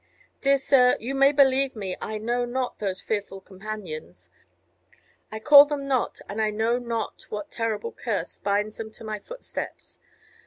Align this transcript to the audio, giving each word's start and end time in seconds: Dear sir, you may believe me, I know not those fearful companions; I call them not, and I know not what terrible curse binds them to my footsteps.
Dear 0.41 0.57
sir, 0.57 0.97
you 0.99 1.13
may 1.13 1.31
believe 1.31 1.75
me, 1.75 1.95
I 2.01 2.17
know 2.17 2.43
not 2.43 2.79
those 2.79 2.99
fearful 3.01 3.39
companions; 3.39 4.31
I 5.31 5.39
call 5.39 5.65
them 5.65 5.87
not, 5.87 6.19
and 6.27 6.41
I 6.41 6.49
know 6.49 6.79
not 6.79 7.27
what 7.29 7.51
terrible 7.51 7.91
curse 7.91 8.39
binds 8.39 8.77
them 8.77 8.89
to 8.93 9.03
my 9.03 9.19
footsteps. 9.19 9.99